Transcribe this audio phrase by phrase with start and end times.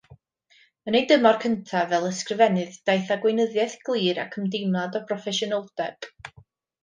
[0.91, 6.09] Yn ei dymor cyntaf fel ysgrifennydd daeth â gweinyddiaeth glir ac ymdeimlad o broffesiynoldeb.